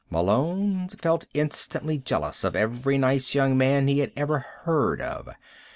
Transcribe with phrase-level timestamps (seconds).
[0.09, 5.29] Malone felt instantly jealous of every nice young man he had ever even heard of.